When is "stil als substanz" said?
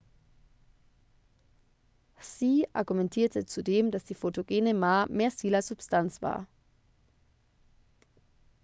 5.29-6.23